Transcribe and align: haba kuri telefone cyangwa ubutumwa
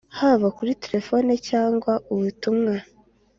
haba 0.19 0.47
kuri 0.57 0.71
telefone 0.83 1.31
cyangwa 1.49 1.93
ubutumwa 2.13 2.73